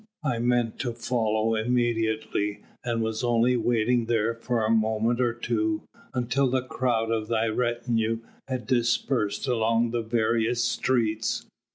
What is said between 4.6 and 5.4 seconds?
a moment or